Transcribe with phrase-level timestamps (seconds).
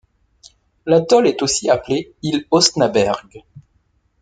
[0.87, 3.43] L'atoll est aussi appelé Île Osnaberg'.